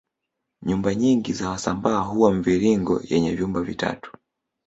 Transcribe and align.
Nyumba 0.65 0.95
nyingi 0.95 1.33
za 1.33 1.49
wasambaa 1.49 1.99
huwa 1.99 2.33
mviringo 2.33 3.01
yenye 3.09 3.35
vyumba 3.35 3.61
vitatu 3.61 4.11